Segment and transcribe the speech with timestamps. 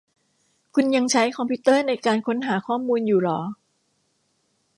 [0.75, 3.39] คุณยังใช้คอมพิวเตอร์ในการค้นหาข้อมูลอยู่หรอ